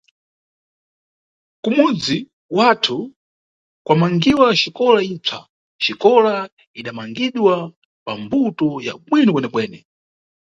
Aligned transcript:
Kumudzi 1.63 2.17
wathu 2.57 2.97
kwamangiwa 3.85 4.47
xikola 4.61 4.99
ipsa, 5.13 5.39
xikola 5.83 6.33
idamangidwa 6.79 7.53
pambuto 8.05 8.67
ya 8.85 8.93
bwino 9.05 9.29
kwenekwene. 9.33 9.79